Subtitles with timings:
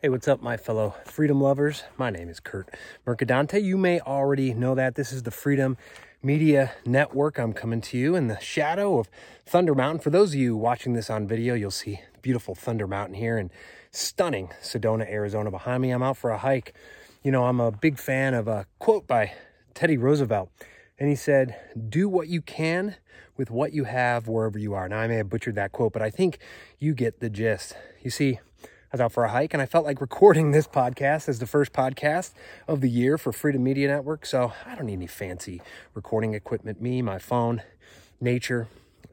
[0.00, 1.82] Hey, what's up, my fellow freedom lovers?
[1.96, 2.72] My name is Kurt
[3.04, 3.60] Mercadante.
[3.60, 4.94] You may already know that.
[4.94, 5.76] This is the Freedom
[6.22, 7.36] Media Network.
[7.36, 9.10] I'm coming to you in the shadow of
[9.44, 9.98] Thunder Mountain.
[9.98, 13.50] For those of you watching this on video, you'll see beautiful Thunder Mountain here and
[13.90, 15.90] stunning Sedona, Arizona behind me.
[15.90, 16.74] I'm out for a hike.
[17.24, 19.32] You know, I'm a big fan of a quote by
[19.74, 20.48] Teddy Roosevelt.
[20.96, 21.56] And he said,
[21.88, 22.94] Do what you can
[23.36, 24.88] with what you have wherever you are.
[24.88, 26.38] Now, I may have butchered that quote, but I think
[26.78, 27.76] you get the gist.
[28.00, 28.38] You see,
[28.90, 31.46] I was out for a hike and I felt like recording this podcast as the
[31.46, 32.32] first podcast
[32.66, 34.24] of the year for Freedom Media Network.
[34.24, 35.60] So I don't need any fancy
[35.92, 36.80] recording equipment.
[36.80, 37.60] Me, my phone,
[38.18, 38.66] nature.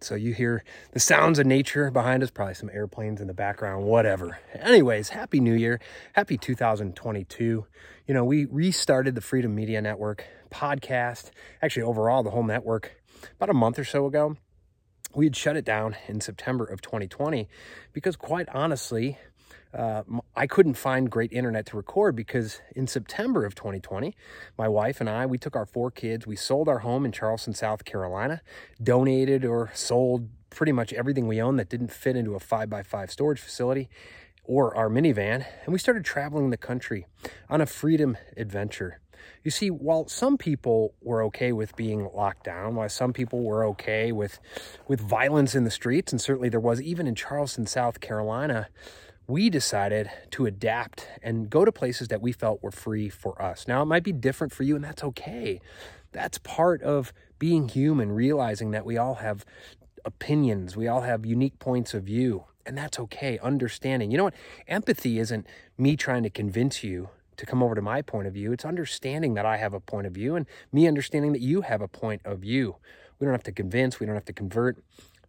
[0.00, 3.84] So you hear the sounds of nature behind us, probably some airplanes in the background,
[3.84, 4.40] whatever.
[4.54, 5.78] Anyways, Happy New Year.
[6.14, 7.64] Happy 2022.
[8.08, 11.30] You know, we restarted the Freedom Media Network podcast,
[11.62, 13.00] actually, overall, the whole network
[13.36, 14.36] about a month or so ago
[15.14, 17.48] we had shut it down in September of 2020
[17.92, 19.18] because, quite honestly,
[19.72, 20.02] uh,
[20.34, 24.16] I couldn't find great internet to record because in September of 2020,
[24.58, 27.54] my wife and I, we took our four kids, we sold our home in Charleston,
[27.54, 28.42] South Carolina,
[28.82, 32.82] donated or sold pretty much everything we owned that didn't fit into a five by
[32.82, 33.88] five storage facility
[34.44, 37.06] or our minivan, and we started traveling the country
[37.48, 39.00] on a freedom adventure.
[39.44, 43.64] You see, while some people were okay with being locked down, while some people were
[43.66, 44.40] okay with
[44.88, 48.68] with violence in the streets, and certainly there was even in Charleston, South Carolina,
[49.30, 53.68] we decided to adapt and go to places that we felt were free for us.
[53.68, 55.60] Now, it might be different for you, and that's okay.
[56.12, 59.46] That's part of being human, realizing that we all have
[60.04, 63.38] opinions, we all have unique points of view, and that's okay.
[63.38, 64.10] Understanding.
[64.10, 64.34] You know what?
[64.66, 65.46] Empathy isn't
[65.78, 68.52] me trying to convince you to come over to my point of view.
[68.52, 71.80] It's understanding that I have a point of view and me understanding that you have
[71.80, 72.76] a point of view.
[73.18, 74.78] We don't have to convince, we don't have to convert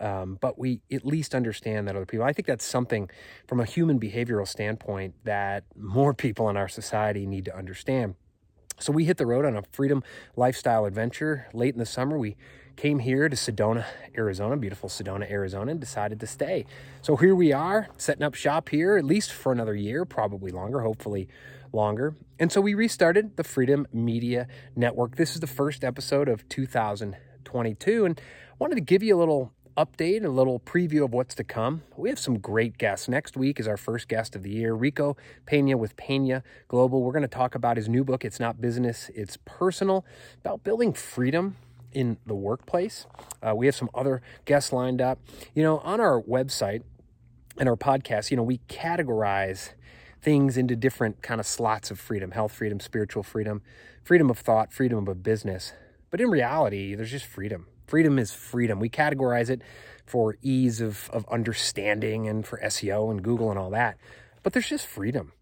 [0.00, 2.24] um, but we at least understand that other people.
[2.24, 3.10] I think that's something
[3.46, 8.14] from a human behavioral standpoint that more people in our society need to understand.
[8.80, 10.02] So we hit the road on a freedom
[10.36, 12.18] lifestyle adventure late in the summer.
[12.18, 12.36] We
[12.76, 13.84] came here to Sedona,
[14.18, 16.66] Arizona, beautiful Sedona, Arizona, and decided to stay.
[17.00, 20.80] So here we are, setting up shop here, at least for another year, probably longer,
[20.80, 21.28] hopefully
[21.72, 22.16] longer.
[22.38, 25.16] And so we restarted the Freedom Media Network.
[25.16, 29.52] This is the first episode of 2022, and I wanted to give you a little
[29.76, 31.82] update, a little preview of what's to come.
[31.96, 33.08] We have some great guests.
[33.08, 37.02] Next week is our first guest of the year, Rico Pena with Pena Global.
[37.02, 40.04] We're going to talk about his new book, It's Not Business, It's Personal,
[40.38, 41.56] about building freedom
[41.92, 43.06] in the workplace.
[43.42, 45.18] Uh, we have some other guests lined up.
[45.54, 46.82] You know, on our website
[47.58, 49.70] and our podcast, you know, we categorize
[50.22, 53.60] things into different kind of slots of freedom health freedom, spiritual freedom,
[54.02, 55.72] freedom of thought, freedom of business.
[56.10, 58.80] But in reality, there's just freedom Freedom is freedom.
[58.80, 59.62] We categorize it
[60.06, 63.96] for ease of, of understanding and for SEO and Google and all that.
[64.42, 65.32] But there's just freedom.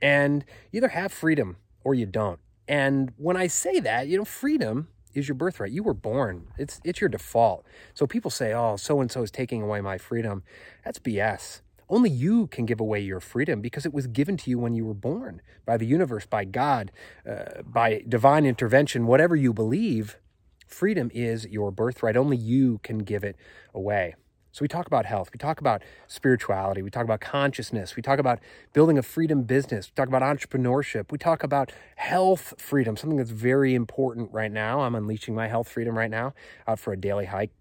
[0.00, 2.40] And you either have freedom or you don't.
[2.66, 5.72] And when I say that, you know, freedom is your birthright.
[5.72, 6.48] You were born.
[6.58, 7.66] It's it's your default.
[7.94, 10.42] So people say, "Oh, so and so is taking away my freedom."
[10.84, 11.62] That's BS.
[11.88, 14.84] Only you can give away your freedom because it was given to you when you
[14.84, 16.92] were born by the universe, by God,
[17.26, 20.18] uh, by divine intervention, whatever you believe.
[20.68, 22.16] Freedom is your birthright.
[22.16, 23.36] Only you can give it
[23.74, 24.14] away.
[24.52, 28.18] So we talk about health, we talk about spirituality, we talk about consciousness, we talk
[28.18, 28.40] about
[28.72, 33.30] building a freedom business, we talk about entrepreneurship, we talk about health freedom, something that's
[33.30, 34.80] very important right now.
[34.80, 36.34] I'm unleashing my health freedom right now
[36.66, 37.52] out for a daily hike.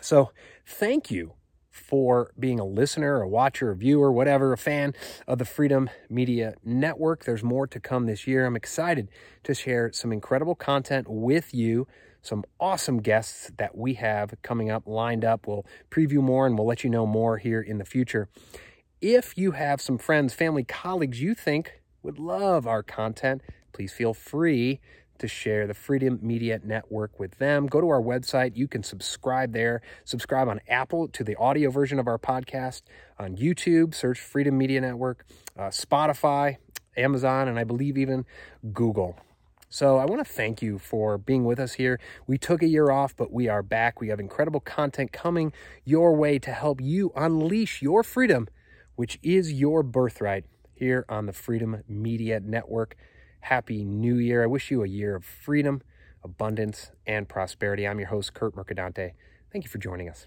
[0.00, 0.30] So
[0.64, 1.32] thank you
[1.70, 4.94] for being a listener, a watcher, a viewer, whatever, a fan
[5.26, 7.24] of the Freedom Media Network.
[7.24, 8.46] There's more to come this year.
[8.46, 9.10] I'm excited
[9.44, 11.86] to share some incredible content with you
[12.26, 15.46] some awesome guests that we have coming up lined up.
[15.46, 18.28] We'll preview more and we'll let you know more here in the future.
[19.00, 23.42] If you have some friends, family, colleagues you think would love our content,
[23.72, 24.80] please feel free
[25.18, 27.66] to share the Freedom Media Network with them.
[27.66, 28.56] Go to our website.
[28.56, 29.80] You can subscribe there.
[30.04, 32.82] Subscribe on Apple to the audio version of our podcast,
[33.18, 35.24] on YouTube, search Freedom Media Network,
[35.58, 36.56] uh, Spotify,
[36.96, 38.24] Amazon, and I believe even
[38.72, 39.18] Google.
[39.76, 42.00] So I want to thank you for being with us here.
[42.26, 44.00] We took a year off, but we are back.
[44.00, 45.52] We have incredible content coming
[45.84, 48.48] your way to help you unleash your freedom,
[48.94, 52.96] which is your birthright, here on the Freedom Media Network.
[53.40, 54.42] Happy New Year.
[54.42, 55.82] I wish you a year of freedom,
[56.24, 57.86] abundance, and prosperity.
[57.86, 59.12] I'm your host, Kurt Mercadante.
[59.52, 60.26] Thank you for joining us.